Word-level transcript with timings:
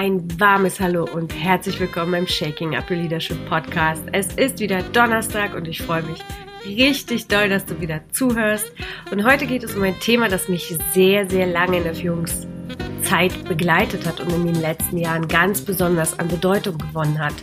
Ein 0.00 0.28
warmes 0.38 0.78
Hallo 0.78 1.08
und 1.12 1.34
herzlich 1.34 1.80
willkommen 1.80 2.12
beim 2.12 2.26
Shaking 2.28 2.76
Up 2.76 2.88
Your 2.88 2.98
Leadership 2.98 3.36
Podcast. 3.48 4.04
Es 4.12 4.32
ist 4.34 4.60
wieder 4.60 4.80
Donnerstag 4.80 5.56
und 5.56 5.66
ich 5.66 5.82
freue 5.82 6.04
mich 6.04 6.20
richtig 6.64 7.26
doll, 7.26 7.48
dass 7.48 7.66
du 7.66 7.80
wieder 7.80 8.00
zuhörst. 8.12 8.70
Und 9.10 9.24
heute 9.24 9.44
geht 9.44 9.64
es 9.64 9.74
um 9.74 9.82
ein 9.82 9.98
Thema, 9.98 10.28
das 10.28 10.48
mich 10.48 10.78
sehr, 10.92 11.28
sehr 11.28 11.48
lange 11.48 11.78
in 11.78 11.82
der 11.82 11.96
Führungszeit 11.96 13.44
begleitet 13.48 14.06
hat 14.06 14.20
und 14.20 14.32
in 14.32 14.46
den 14.46 14.60
letzten 14.60 14.98
Jahren 14.98 15.26
ganz 15.26 15.62
besonders 15.62 16.16
an 16.16 16.28
Bedeutung 16.28 16.78
gewonnen 16.78 17.18
hat 17.18 17.34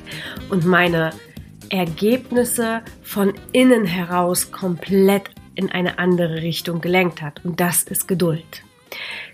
und 0.50 0.66
meine 0.66 1.10
Ergebnisse 1.68 2.84
von 3.04 3.34
innen 3.52 3.84
heraus 3.84 4.54
komplett 4.54 5.30
in 5.56 5.74
eine 5.74 6.00
andere 6.00 6.36
Richtung 6.36 6.80
gelenkt 6.80 7.22
hat. 7.22 7.44
Und 7.44 7.60
das 7.60 7.84
ist 7.84 8.08
Geduld. 8.08 8.64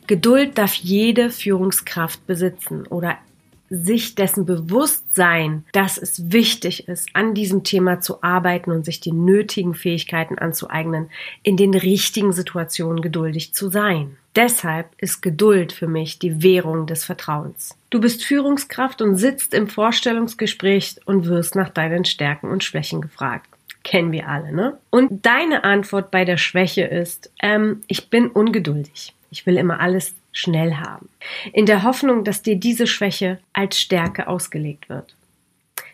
Geduld 0.07 0.57
darf 0.57 0.73
jede 0.73 1.29
Führungskraft 1.29 2.25
besitzen 2.27 2.85
oder 2.87 3.17
sich 3.71 4.15
dessen 4.15 4.45
bewusst 4.45 5.15
sein, 5.15 5.63
dass 5.71 5.97
es 5.97 6.31
wichtig 6.31 6.89
ist, 6.89 7.07
an 7.13 7.33
diesem 7.33 7.63
Thema 7.63 8.01
zu 8.01 8.21
arbeiten 8.21 8.69
und 8.69 8.83
sich 8.83 8.99
die 8.99 9.13
nötigen 9.13 9.73
Fähigkeiten 9.73 10.37
anzueignen, 10.37 11.09
in 11.41 11.55
den 11.55 11.73
richtigen 11.73 12.33
Situationen 12.33 13.01
geduldig 13.01 13.53
zu 13.53 13.69
sein. 13.69 14.17
Deshalb 14.35 14.89
ist 14.97 15.21
Geduld 15.21 15.71
für 15.71 15.87
mich 15.87 16.19
die 16.19 16.43
Währung 16.43 16.85
des 16.85 17.05
Vertrauens. 17.05 17.77
Du 17.89 18.01
bist 18.01 18.25
Führungskraft 18.25 19.01
und 19.01 19.15
sitzt 19.15 19.53
im 19.53 19.67
Vorstellungsgespräch 19.67 20.97
und 21.05 21.25
wirst 21.27 21.55
nach 21.55 21.69
deinen 21.69 22.03
Stärken 22.03 22.49
und 22.49 22.65
Schwächen 22.65 23.01
gefragt. 23.01 23.49
Kennen 23.83 24.11
wir 24.11 24.27
alle, 24.27 24.51
ne? 24.51 24.77
Und 24.89 25.25
deine 25.25 25.63
Antwort 25.63 26.11
bei 26.11 26.23
der 26.23 26.37
Schwäche 26.37 26.83
ist, 26.83 27.31
ähm, 27.41 27.81
ich 27.87 28.09
bin 28.09 28.27
ungeduldig. 28.27 29.13
Ich 29.31 29.45
will 29.45 29.57
immer 29.57 29.79
alles 29.79 30.13
schnell 30.31 30.75
haben. 30.75 31.09
In 31.53 31.65
der 31.65 31.83
Hoffnung, 31.83 32.23
dass 32.23 32.43
dir 32.43 32.57
diese 32.57 32.85
Schwäche 32.85 33.39
als 33.53 33.79
Stärke 33.79 34.27
ausgelegt 34.27 34.89
wird. 34.89 35.15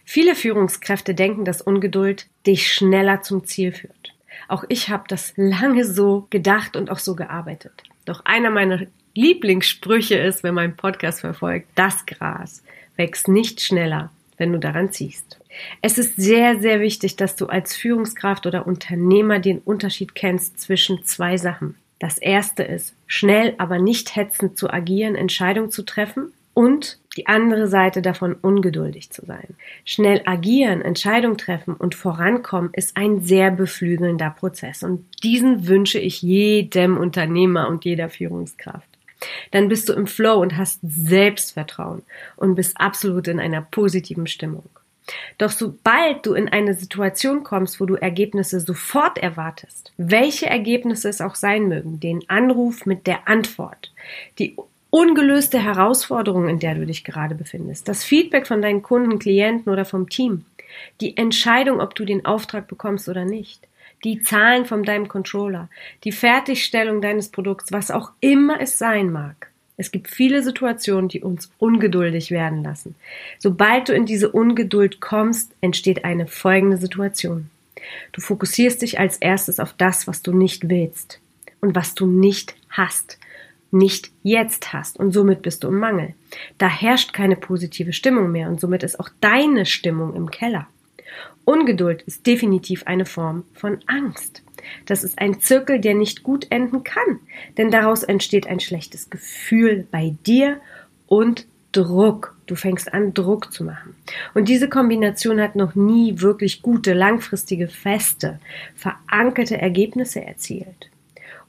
Viele 0.04 0.36
Führungskräfte 0.36 1.14
denken, 1.14 1.46
dass 1.46 1.62
Ungeduld 1.62 2.28
dich 2.46 2.74
schneller 2.74 3.22
zum 3.22 3.46
Ziel 3.46 3.72
führt. 3.72 4.14
Auch 4.48 4.64
ich 4.70 4.90
habe 4.90 5.04
das 5.08 5.34
lange 5.36 5.86
so 5.86 6.28
gedacht 6.30 6.76
und 6.76 6.90
auch 6.90 7.00
so 7.00 7.16
gearbeitet. 7.16 7.84
Doch 8.06 8.26
einer 8.26 8.50
meiner 8.50 8.88
Lieblingssprüche 9.14 10.16
ist, 10.16 10.44
wenn 10.44 10.54
mein 10.54 10.76
Podcast 10.76 11.22
verfolgt, 11.22 11.68
das 11.76 12.06
Gras 12.06 12.64
wächst 12.96 13.28
nicht 13.28 13.62
schneller, 13.62 14.12
wenn 14.38 14.52
du 14.52 14.60
daran 14.60 14.92
ziehst. 14.92 15.40
Es 15.82 15.98
ist 15.98 16.16
sehr, 16.16 16.60
sehr 16.60 16.80
wichtig, 16.80 17.16
dass 17.16 17.36
du 17.36 17.48
als 17.48 17.76
Führungskraft 17.76 18.46
oder 18.46 18.66
Unternehmer 18.66 19.40
den 19.40 19.60
Unterschied 19.60 20.16
kennst 20.16 20.60
zwischen 20.60 21.04
zwei 21.04 21.38
Sachen. 21.38 21.76
Das 22.00 22.18
erste 22.18 22.64
ist, 22.64 22.96
schnell, 23.08 23.56
aber 23.58 23.80
nicht 23.80 24.16
hetzend 24.16 24.58
zu 24.58 24.70
agieren, 24.70 25.16
Entscheidungen 25.16 25.72
zu 25.72 25.84
treffen 25.84 26.32
und 26.54 27.00
die 27.18 27.28
andere 27.28 27.68
Seite 27.68 28.02
davon 28.02 28.34
ungeduldig 28.34 29.10
zu 29.10 29.26
sein. 29.26 29.56
Schnell 29.84 30.22
agieren, 30.26 30.82
Entscheidungen 30.82 31.38
treffen 31.38 31.74
und 31.74 31.96
vorankommen 31.96 32.70
ist 32.74 32.96
ein 32.96 33.22
sehr 33.22 33.50
beflügelnder 33.50 34.30
Prozess 34.30 34.84
und 34.84 35.06
diesen 35.24 35.68
wünsche 35.68 36.00
ich 36.00 36.22
jedem 36.22 36.98
Unternehmer 36.98 37.68
und 37.68 37.86
jeder 37.86 38.10
Führungskraft. 38.10 38.88
Dann 39.52 39.68
bist 39.68 39.90
du 39.90 39.94
im 39.94 40.06
Flow 40.06 40.40
und 40.40 40.58
hast 40.58 40.80
Selbstvertrauen 40.84 42.04
und 42.36 42.56
bist 42.56 42.80
absolut 42.80 43.28
in 43.28 43.40
einer 43.40 43.62
positiven 43.62 44.28
Stimmung. 44.28 44.70
Doch 45.38 45.52
sobald 45.52 46.26
du 46.26 46.34
in 46.34 46.50
eine 46.50 46.74
Situation 46.74 47.44
kommst, 47.44 47.80
wo 47.80 47.86
du 47.86 47.96
Ergebnisse 47.96 48.60
sofort 48.60 49.18
erwartest, 49.18 49.92
welche 49.98 50.48
Ergebnisse 50.48 51.10
es 51.10 51.22
auch 51.22 51.36
sein 51.36 51.68
mögen, 51.68 52.00
den 52.00 52.24
Anruf 52.30 52.86
mit 52.86 53.08
der 53.08 53.28
Antwort, 53.28 53.92
die 54.40 54.56
ungelöste 54.90 55.64
Herausforderung, 55.64 56.48
in 56.48 56.60
der 56.60 56.76
du 56.76 56.86
dich 56.86 57.04
gerade 57.04 57.36
befindest, 57.36 57.88
das 57.88 58.04
Feedback 58.04 58.48
von 58.48 58.62
deinen 58.62 58.82
Kunden, 58.82 59.20
Klienten 59.20 59.72
oder 59.72 59.86
vom 59.86 60.10
Team, 60.10 60.46
die 61.02 61.18
Entscheidung, 61.18 61.80
ob 61.80 61.96
du 61.96 62.06
den 62.06 62.26
Auftrag 62.26 62.68
bekommst 62.68 63.10
oder 63.10 63.26
nicht, 63.26 63.68
die 64.04 64.22
Zahlen 64.22 64.66
von 64.66 64.84
deinem 64.84 65.08
Controller, 65.08 65.70
die 66.04 66.12
Fertigstellung 66.12 67.02
deines 67.02 67.30
Produkts, 67.30 67.72
was 67.72 67.92
auch 67.92 68.12
immer 68.20 68.62
es 68.62 68.78
sein 68.78 69.12
mag. 69.12 69.50
Es 69.78 69.92
gibt 69.92 70.10
viele 70.10 70.42
Situationen, 70.42 71.08
die 71.08 71.22
uns 71.22 71.52
ungeduldig 71.60 72.32
werden 72.32 72.64
lassen. 72.64 72.96
Sobald 73.38 73.90
du 73.90 73.94
in 73.94 74.08
diese 74.08 74.32
Ungeduld 74.32 75.00
kommst, 75.00 75.52
entsteht 75.62 76.04
eine 76.04 76.26
folgende 76.26 76.78
Situation. 76.78 77.52
Du 78.12 78.22
fokussierst 78.22 78.82
dich 78.82 79.00
als 79.00 79.18
erstes 79.18 79.60
auf 79.60 79.74
das, 79.74 80.08
was 80.08 80.24
du 80.24 80.34
nicht 80.34 80.68
willst 80.70 81.20
und 81.62 81.76
was 81.76 81.94
du 81.94 82.08
nicht 82.08 82.56
hast, 82.70 83.20
nicht 83.70 84.12
jetzt 84.24 84.74
hast 84.74 84.98
und 84.98 85.12
somit 85.12 85.44
bist 85.44 85.64
du 85.64 85.68
im 85.68 85.80
Mangel. 85.80 86.14
Da 86.58 86.68
herrscht 86.68 87.14
keine 87.14 87.36
positive 87.36 87.94
Stimmung 87.94 88.32
mehr 88.32 88.50
und 88.50 88.60
somit 88.60 88.82
ist 88.82 89.00
auch 89.00 89.10
deine 89.22 89.66
Stimmung 89.66 90.16
im 90.16 90.32
Keller. 90.32 90.68
Ungeduld 91.46 92.02
ist 92.02 92.26
definitiv 92.26 92.84
eine 92.88 93.06
Form 93.06 93.44
von 93.54 93.78
Angst. 93.86 94.42
Das 94.86 95.04
ist 95.04 95.20
ein 95.20 95.40
Zirkel, 95.40 95.80
der 95.80 95.94
nicht 95.94 96.24
gut 96.24 96.48
enden 96.50 96.84
kann, 96.84 97.20
denn 97.58 97.72
daraus 97.72 98.04
entsteht 98.04 98.48
ein 98.48 98.60
schlechtes 98.60 99.10
Gefühl 99.10 99.88
bei 99.92 100.16
dir 100.26 100.60
und 101.08 101.48
Druck. 101.72 102.36
Du 102.46 102.56
fängst 102.56 102.94
an, 102.94 103.14
Druck 103.14 103.52
zu 103.52 103.64
machen. 103.64 103.96
Und 104.34 104.48
diese 104.48 104.70
Kombination 104.70 105.42
hat 105.42 105.56
noch 105.56 105.76
nie 105.76 106.22
wirklich 106.22 106.62
gute, 106.62 106.94
langfristige, 106.94 107.68
feste, 107.68 108.40
verankerte 108.76 109.60
Ergebnisse 109.60 110.24
erzielt. 110.24 110.90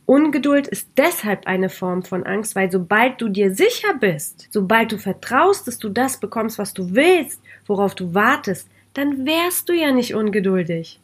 Ungeduld 0.07 0.67
ist 0.67 0.89
deshalb 0.97 1.47
eine 1.47 1.69
Form 1.69 2.03
von 2.03 2.25
Angst, 2.25 2.57
weil 2.57 2.73
sobald 2.73 3.21
du 3.21 3.29
dir 3.29 3.55
sicher 3.55 3.95
bist, 4.01 4.49
sobald 4.51 4.91
du 4.91 4.99
vertraust, 4.99 5.69
dass 5.69 5.79
du 5.79 5.91
das 5.91 6.19
bekommst, 6.19 6.59
was 6.59 6.73
du 6.73 6.95
willst, 6.95 7.43
worauf 7.67 7.95
du 7.95 8.15
wartest, 8.15 8.69
dann 8.95 9.27
wärst 9.27 9.69
du 9.69 9.75
ja 9.75 9.93
nicht 9.93 10.15
ungeduldig. 10.15 10.99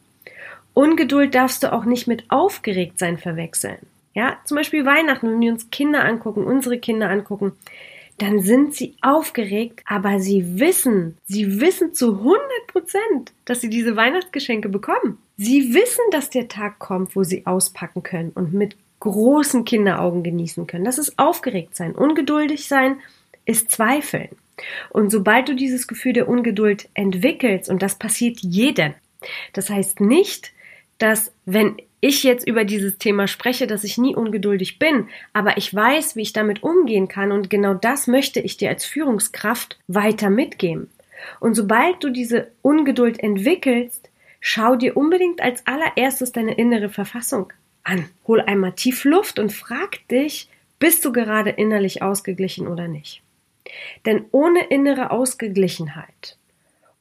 Ungeduld 0.75 1.35
darfst 1.35 1.62
du 1.62 1.73
auch 1.73 1.85
nicht 1.85 2.07
mit 2.07 2.25
aufgeregt 2.31 2.99
sein 2.99 3.19
verwechseln. 3.19 3.79
Ja, 4.15 4.39
zum 4.45 4.57
Beispiel 4.57 4.85
Weihnachten, 4.85 5.29
wenn 5.29 5.41
wir 5.41 5.53
uns 5.53 5.71
Kinder 5.71 6.05
angucken, 6.05 6.45
unsere 6.45 6.79
Kinder 6.79 7.11
angucken, 7.11 7.53
dann 8.19 8.41
sind 8.41 8.75
sie 8.75 8.95
aufgeregt, 9.03 9.83
aber 9.87 10.21
sie 10.21 10.61
wissen, 10.61 11.17
sie 11.25 11.61
wissen 11.61 11.95
zu 11.95 12.19
100 12.19 12.41
Prozent, 12.69 13.33
dass 13.45 13.61
sie 13.61 13.71
diese 13.71 13.97
Weihnachtsgeschenke 13.97 14.69
bekommen. 14.69 15.19
Sie 15.37 15.75
wissen, 15.75 16.05
dass 16.13 16.31
der 16.31 16.47
Tag 16.47 16.79
kommt, 16.79 17.17
wo 17.17 17.25
sie 17.25 17.45
auspacken 17.45 18.05
können 18.05 18.31
und 18.31 18.53
mit 18.53 18.77
großen 19.01 19.65
Kinderaugen 19.65 20.23
genießen 20.23 20.67
können. 20.67 20.84
Das 20.84 20.99
ist 20.99 21.19
aufgeregt 21.19 21.75
sein. 21.75 21.93
Ungeduldig 21.95 22.69
sein 22.69 23.01
ist 23.45 23.71
Zweifeln. 23.73 24.29
Und 24.91 25.11
sobald 25.11 25.49
du 25.49 25.55
dieses 25.55 25.89
Gefühl 25.89 26.13
der 26.13 26.29
Ungeduld 26.29 26.89
entwickelst, 26.95 27.69
und 27.69 27.83
das 27.83 27.97
passiert 27.97 28.39
jedem, 28.41 28.95
das 29.53 29.71
heißt 29.71 30.01
nicht, 30.01 30.53
dass 30.99 31.32
wenn 31.44 31.77
ich 32.00 32.22
jetzt 32.22 32.47
über 32.47 32.65
dieses 32.65 32.99
Thema 32.99 33.27
spreche, 33.27 33.66
dass 33.66 33.82
ich 33.82 33.97
nie 33.97 34.15
ungeduldig 34.15 34.78
bin, 34.78 35.09
aber 35.32 35.56
ich 35.56 35.75
weiß, 35.75 36.16
wie 36.16 36.22
ich 36.22 36.32
damit 36.34 36.62
umgehen 36.62 37.09
kann 37.09 37.32
und 37.32 37.49
genau 37.49 37.75
das 37.75 38.06
möchte 38.06 38.41
ich 38.41 38.56
dir 38.56 38.69
als 38.69 38.84
Führungskraft 38.84 39.78
weiter 39.88 40.28
mitgeben. 40.28 40.91
Und 41.41 41.54
sobald 41.54 42.04
du 42.04 42.10
diese 42.10 42.50
Ungeduld 42.60 43.21
entwickelst, 43.21 44.10
schau 44.41 44.77
dir 44.77 44.97
unbedingt 44.97 45.41
als 45.41 45.66
allererstes 45.66 46.33
deine 46.33 46.54
innere 46.54 46.91
Verfassung 46.91 47.53
an. 47.83 48.09
Hol 48.27 48.43
einmal 48.43 48.72
tief 48.72 49.04
Luft 49.04 49.38
und 49.38 49.53
frag 49.53 50.06
dich, 50.09 50.49
bist 50.78 51.04
du 51.04 51.12
gerade 51.12 51.50
innerlich 51.50 52.03
ausgeglichen 52.03 52.69
oder 52.69 52.88
nicht? 52.88 53.22
Denn 54.04 54.27
ohne 54.33 54.65
innere 54.66 55.10
Ausgeglichenheit 55.10 56.37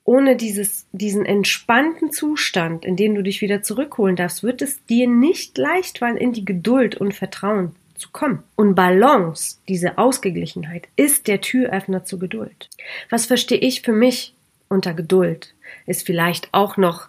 ohne 0.05 0.35
dieses, 0.35 0.85
diesen 0.91 1.25
entspannten 1.25 2.11
Zustand, 2.11 2.85
in 2.85 2.95
den 2.95 3.15
du 3.15 3.23
dich 3.23 3.41
wieder 3.41 3.63
zurückholen 3.63 4.15
darfst, 4.15 4.43
wird 4.43 4.61
es 4.61 4.85
dir 4.85 5.07
nicht 5.07 5.57
leicht 5.57 5.99
fallen, 5.99 6.17
in 6.17 6.33
die 6.33 6.45
Geduld 6.45 6.95
und 6.95 7.13
Vertrauen 7.13 7.75
zu 7.95 8.09
kommen. 8.11 8.44
Und 8.55 8.75
Balance, 8.75 9.57
diese 9.67 9.97
Ausgeglichenheit, 9.97 10.88
ist 10.95 11.27
der 11.27 11.41
Türöffner 11.41 12.03
zur 12.03 12.19
Geduld. 12.19 12.69
Was 13.09 13.27
verstehe 13.27 13.59
ich 13.59 13.81
für 13.81 13.94
mich 13.94 14.33
unter 14.67 14.94
Geduld? 14.94 15.53
Ist 15.85 16.06
vielleicht 16.06 16.49
auch 16.51 16.75
noch 16.75 17.07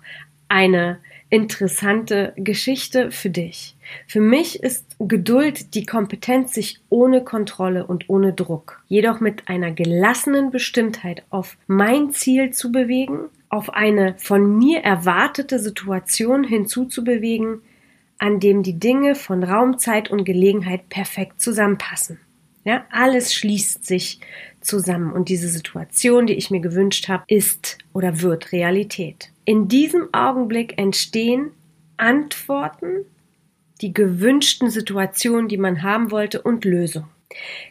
eine 0.49 0.99
interessante 1.31 2.33
Geschichte 2.37 3.11
für 3.11 3.31
dich. 3.31 3.77
Für 4.07 4.21
mich 4.21 4.63
ist 4.63 4.97
Geduld 4.99 5.75
die 5.75 5.85
Kompetenz, 5.85 6.55
sich 6.55 6.81
ohne 6.89 7.25
Kontrolle 7.25 7.87
und 7.87 8.09
ohne 8.09 8.33
Druck, 8.33 8.83
jedoch 8.89 9.21
mit 9.21 9.49
einer 9.49 9.73
gelassenen 9.73 10.51
Bestimmtheit 10.51 11.25
auf 11.31 11.57
mein 11.67 12.13
Ziel 12.13 12.53
zu 12.53 12.73
bewegen, 12.73 13.31
auf 13.49 13.73
eine 13.73 14.15
von 14.19 14.59
mir 14.59 14.81
erwartete 14.81 15.59
Situation 15.59 16.45
hinzuzubewegen, 16.45 17.63
an 18.19 18.41
dem 18.41 18.63
die 18.63 18.79
Dinge 18.79 19.15
von 19.15 19.43
Raum, 19.43 19.79
Zeit 19.79 20.11
und 20.11 20.25
Gelegenheit 20.25 20.89
perfekt 20.89 21.41
zusammenpassen. 21.41 22.19
Ja, 22.65 22.87
alles 22.91 23.35
schließt 23.35 23.87
sich 23.87 24.21
zusammen 24.61 25.13
und 25.13 25.29
diese 25.29 25.49
Situation, 25.49 26.27
die 26.27 26.35
ich 26.35 26.51
mir 26.51 26.61
gewünscht 26.61 27.09
habe, 27.09 27.25
ist 27.29 27.79
oder 27.93 28.23
wird 28.23 28.53
Realität. 28.53 29.31
In 29.45 29.69
diesem 29.69 30.09
Augenblick 30.13 30.79
entstehen 30.79 31.51
Antworten, 31.99 33.05
die 33.81 33.93
gewünschten 33.93 34.71
Situationen, 34.71 35.49
die 35.49 35.59
man 35.59 35.83
haben 35.83 36.11
wollte 36.11 36.41
und 36.41 36.65
Lösungen. 36.65 37.09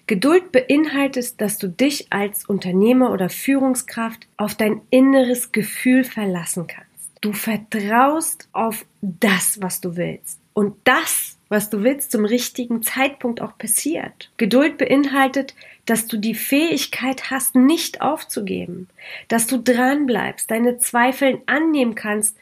Geduld 0.07 0.51
beinhaltet, 0.51 1.39
dass 1.39 1.57
du 1.57 1.69
dich 1.69 2.11
als 2.11 2.45
Unternehmer 2.45 3.11
oder 3.11 3.29
Führungskraft 3.29 4.27
auf 4.37 4.55
dein 4.55 4.81
inneres 4.89 5.51
Gefühl 5.51 6.03
verlassen 6.03 6.67
kannst. 6.67 7.11
Du 7.21 7.31
vertraust 7.31 8.49
auf 8.51 8.85
das, 9.01 9.61
was 9.61 9.79
du 9.79 9.95
willst. 9.95 10.39
Und 10.53 10.75
das, 10.83 11.32
was 11.49 11.69
du 11.69 11.83
willst, 11.83 12.11
zum 12.11 12.25
richtigen 12.25 12.81
Zeitpunkt 12.81 13.41
auch 13.41 13.57
passiert. 13.57 14.31
Geduld 14.37 14.77
beinhaltet, 14.77 15.55
dass 15.85 16.07
du 16.07 16.17
die 16.17 16.35
Fähigkeit 16.35 17.29
hast, 17.29 17.55
nicht 17.55 18.01
aufzugeben, 18.01 18.87
dass 19.27 19.47
du 19.47 19.57
dranbleibst, 19.57 20.49
deine 20.49 20.77
Zweifel 20.77 21.41
annehmen 21.45 21.95
kannst 21.95 22.37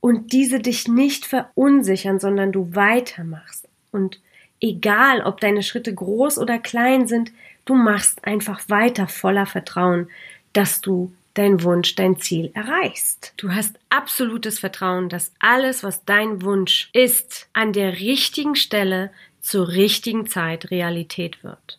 und 0.00 0.32
diese 0.32 0.58
dich 0.58 0.88
nicht 0.88 1.24
verunsichern, 1.24 2.20
sondern 2.20 2.52
du 2.52 2.74
weitermachst. 2.74 3.68
Und 3.90 4.20
egal, 4.60 5.22
ob 5.22 5.40
deine 5.40 5.62
Schritte 5.62 5.94
groß 5.94 6.38
oder 6.38 6.58
klein 6.58 7.06
sind, 7.06 7.32
du 7.64 7.74
machst 7.74 8.24
einfach 8.24 8.68
weiter 8.68 9.08
voller 9.08 9.46
Vertrauen, 9.46 10.08
dass 10.52 10.80
du 10.80 11.12
dein 11.34 11.62
Wunsch, 11.62 11.94
dein 11.94 12.18
Ziel 12.18 12.50
erreichst. 12.54 13.34
Du 13.36 13.50
hast 13.50 13.78
absolutes 13.90 14.58
Vertrauen, 14.58 15.08
dass 15.08 15.32
alles, 15.40 15.82
was 15.82 16.04
dein 16.04 16.42
Wunsch 16.42 16.90
ist, 16.92 17.48
an 17.52 17.72
der 17.72 18.00
richtigen 18.00 18.54
Stelle 18.54 19.10
zur 19.40 19.68
richtigen 19.68 20.26
Zeit 20.26 20.70
Realität 20.70 21.44
wird. 21.44 21.78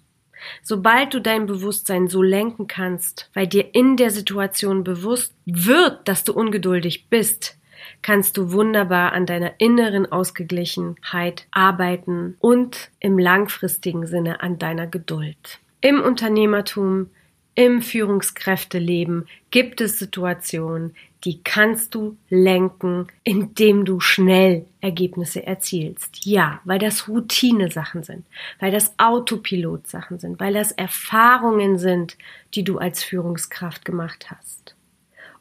Sobald 0.61 1.13
du 1.13 1.21
dein 1.21 1.47
Bewusstsein 1.47 2.07
so 2.07 2.21
lenken 2.21 2.67
kannst, 2.67 3.29
weil 3.33 3.47
dir 3.47 3.73
in 3.73 3.97
der 3.97 4.11
Situation 4.11 4.83
bewusst 4.83 5.33
wird, 5.45 6.07
dass 6.07 6.23
du 6.23 6.33
ungeduldig 6.33 7.07
bist, 7.09 7.57
kannst 8.01 8.37
du 8.37 8.51
wunderbar 8.51 9.13
an 9.13 9.25
deiner 9.25 9.53
inneren 9.59 10.11
Ausgeglichenheit 10.11 11.47
arbeiten 11.51 12.37
und 12.39 12.91
im 12.99 13.17
langfristigen 13.17 14.05
Sinne 14.05 14.41
an 14.41 14.59
deiner 14.59 14.87
Geduld. 14.87 15.59
Im 15.81 16.01
Unternehmertum 16.01 17.09
im 17.55 17.81
Führungskräfteleben 17.81 19.27
gibt 19.49 19.81
es 19.81 19.97
Situationen, 19.97 20.93
die 21.23 21.41
kannst 21.43 21.95
du 21.95 22.17
lenken, 22.29 23.07
indem 23.23 23.83
du 23.83 23.99
schnell 23.99 24.65
Ergebnisse 24.79 25.45
erzielst. 25.45 26.25
Ja, 26.25 26.59
weil 26.65 26.77
das 26.77 27.07
Routine-Sachen 27.07 28.03
sind, 28.03 28.25
weil 28.59 28.71
das 28.71 28.93
Autopilot-Sachen 28.99 30.19
sind, 30.19 30.39
weil 30.39 30.53
das 30.53 30.71
Erfahrungen 30.73 31.79
sind, 31.79 32.17
die 32.53 32.63
du 32.63 32.77
als 32.77 33.03
Führungskraft 33.03 33.83
gemacht 33.85 34.27
hast. 34.29 34.75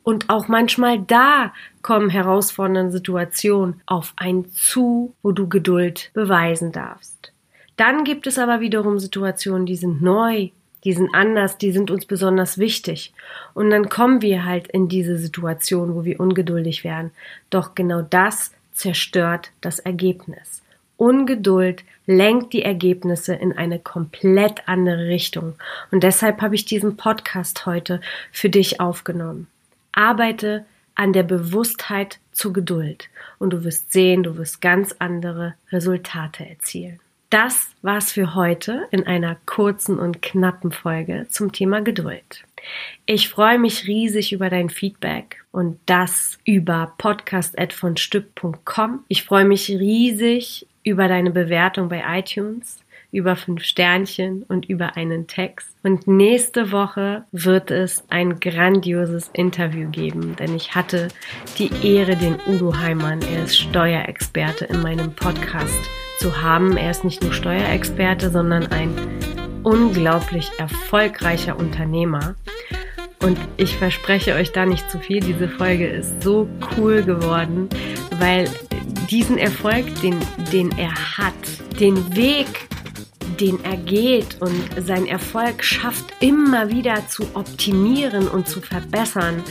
Und 0.02 0.30
auch 0.30 0.48
manchmal 0.48 1.00
da 1.00 1.52
kommen 1.82 2.10
herausfordernde 2.10 2.92
Situationen 2.92 3.80
auf 3.86 4.12
ein 4.16 4.50
zu, 4.52 5.14
wo 5.22 5.32
du 5.32 5.48
Geduld 5.48 6.10
beweisen 6.14 6.72
darfst. 6.72 7.32
Dann 7.76 8.04
gibt 8.04 8.26
es 8.26 8.38
aber 8.38 8.60
wiederum 8.60 8.98
Situationen, 8.98 9.66
die 9.66 9.76
sind 9.76 10.00
neu, 10.00 10.50
die 10.84 10.92
sind 10.92 11.14
anders, 11.14 11.58
die 11.58 11.72
sind 11.72 11.90
uns 11.90 12.06
besonders 12.06 12.58
wichtig. 12.58 13.12
Und 13.54 13.70
dann 13.70 13.88
kommen 13.88 14.22
wir 14.22 14.44
halt 14.44 14.68
in 14.68 14.88
diese 14.88 15.16
Situation, 15.16 15.94
wo 15.94 16.04
wir 16.04 16.20
ungeduldig 16.20 16.84
werden. 16.84 17.10
Doch 17.50 17.74
genau 17.74 18.02
das 18.02 18.52
zerstört 18.72 19.50
das 19.60 19.78
Ergebnis. 19.78 20.62
Ungeduld 20.96 21.84
lenkt 22.06 22.52
die 22.52 22.62
Ergebnisse 22.62 23.34
in 23.34 23.56
eine 23.56 23.78
komplett 23.78 24.68
andere 24.68 25.06
Richtung. 25.06 25.54
Und 25.90 26.02
deshalb 26.02 26.40
habe 26.40 26.54
ich 26.54 26.64
diesen 26.64 26.96
Podcast 26.96 27.66
heute 27.66 28.00
für 28.30 28.50
dich 28.50 28.80
aufgenommen. 28.80 29.48
Arbeite 29.92 30.64
an 30.94 31.12
der 31.12 31.24
Bewusstheit 31.24 32.20
zur 32.32 32.52
Geduld 32.52 33.08
und 33.38 33.50
du 33.50 33.64
wirst 33.64 33.92
sehen, 33.92 34.22
du 34.22 34.36
wirst 34.36 34.60
ganz 34.60 34.94
andere 34.98 35.54
Resultate 35.72 36.48
erzielen. 36.48 37.00
Das 37.34 37.74
war's 37.82 38.12
für 38.12 38.36
heute 38.36 38.86
in 38.92 39.08
einer 39.08 39.36
kurzen 39.44 39.98
und 39.98 40.22
knappen 40.22 40.70
Folge 40.70 41.26
zum 41.30 41.50
Thema 41.50 41.80
Geduld. 41.80 42.44
Ich 43.06 43.28
freue 43.28 43.58
mich 43.58 43.88
riesig 43.88 44.32
über 44.32 44.50
dein 44.50 44.70
Feedback 44.70 45.44
und 45.50 45.80
das 45.86 46.38
über 46.44 46.94
podcast.vonstück.com. 46.96 49.04
Ich 49.08 49.24
freue 49.24 49.46
mich 49.46 49.68
riesig 49.68 50.68
über 50.84 51.08
deine 51.08 51.32
Bewertung 51.32 51.88
bei 51.88 52.04
iTunes 52.06 52.78
über 53.10 53.34
fünf 53.34 53.64
Sternchen 53.64 54.44
und 54.44 54.68
über 54.68 54.96
einen 54.96 55.26
Text. 55.26 55.74
Und 55.82 56.06
nächste 56.06 56.70
Woche 56.70 57.24
wird 57.32 57.72
es 57.72 58.04
ein 58.10 58.38
grandioses 58.38 59.30
Interview 59.32 59.90
geben, 59.90 60.36
denn 60.36 60.54
ich 60.54 60.76
hatte 60.76 61.08
die 61.58 61.72
Ehre, 61.82 62.14
den 62.16 62.38
Udo 62.46 62.76
Heimann, 62.76 63.22
er 63.22 63.42
ist 63.44 63.58
Steuerexperte 63.58 64.66
in 64.66 64.82
meinem 64.82 65.12
Podcast 65.14 65.90
zu 66.24 66.40
haben. 66.40 66.78
Er 66.78 66.90
ist 66.90 67.04
nicht 67.04 67.22
nur 67.22 67.34
Steuerexperte, 67.34 68.30
sondern 68.30 68.66
ein 68.68 68.94
unglaublich 69.62 70.50
erfolgreicher 70.56 71.58
Unternehmer. 71.58 72.34
Und 73.22 73.38
ich 73.58 73.76
verspreche 73.76 74.32
euch 74.32 74.50
da 74.50 74.64
nicht 74.64 74.90
zu 74.90 74.98
viel. 74.98 75.20
Diese 75.20 75.50
Folge 75.50 75.86
ist 75.86 76.22
so 76.22 76.48
cool 76.78 77.02
geworden, 77.02 77.68
weil 78.18 78.48
diesen 79.10 79.36
Erfolg, 79.36 79.84
den, 80.00 80.18
den 80.50 80.70
er 80.78 80.94
hat, 80.94 81.34
den 81.78 82.16
Weg, 82.16 82.68
den 83.38 83.62
er 83.62 83.76
geht 83.76 84.40
und 84.40 84.64
sein 84.78 85.06
Erfolg 85.06 85.62
schafft, 85.62 86.06
immer 86.20 86.70
wieder 86.70 87.06
zu 87.06 87.24
optimieren 87.34 88.28
und 88.28 88.48
zu 88.48 88.62
verbessern 88.62 89.42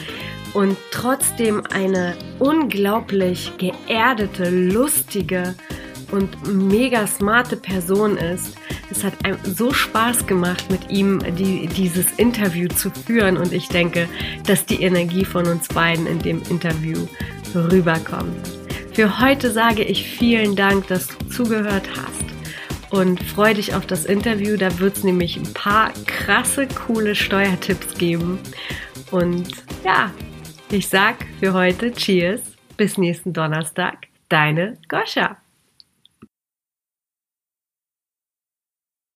und 0.56 0.76
trotzdem 0.90 1.62
eine 1.72 2.16
unglaublich 2.40 3.52
geerdete, 3.60 4.50
lustige 4.50 5.54
und 6.14 6.48
mega 6.48 7.08
smarte 7.08 7.58
Person 7.58 8.18
ist. 8.18 8.56
Es 8.92 9.04
hat 9.04 9.26
einem 9.26 9.40
so 9.44 9.74
Spaß 9.74 10.28
gemacht, 10.28 10.70
mit 10.70 10.92
ihm 10.92 11.20
die, 11.36 11.68
dieses 11.68 12.12
Interview 12.18 12.68
zu 12.68 12.92
führen 12.92 13.36
und 13.36 13.52
ich 13.52 13.68
denke, 13.68 14.08
dass 14.46 14.66
die 14.66 14.84
Energie 14.84 15.26
von 15.26 15.48
uns 15.48 15.68
beiden 15.68 16.06
in 16.06 16.20
dem 16.20 16.42
Interview 16.50 17.08
rüberkommt. 17.56 18.36
Für 18.94 19.20
heute 19.20 19.50
sage 19.52 19.84
ich 19.84 20.04
vielen 20.04 20.56
Dank, 20.56 20.88
dass 20.88 21.08
du 21.08 21.26
zugehört 21.30 21.90
hast 21.98 22.24
und 22.92 23.24
freue 23.24 23.56
dich 23.56 23.74
auf 23.74 23.88
das 23.88 24.06
Interview. 24.06 24.56
Da 24.56 24.78
wird 24.78 24.98
es 24.98 25.04
nämlich 25.04 25.36
ein 25.36 25.52
paar 25.54 25.92
krasse, 26.06 26.68
coole 26.68 27.16
Steuertipps 27.16 27.96
geben. 27.96 28.38
Und 29.10 29.48
ja, 29.84 30.12
ich 30.70 30.88
sag 30.88 31.16
für 31.40 31.54
heute 31.54 31.92
Cheers. 31.92 32.42
Bis 32.78 33.00
nächsten 33.00 33.34
Donnerstag. 33.34 34.08
Deine 34.30 34.78
Goscha. 34.88 35.43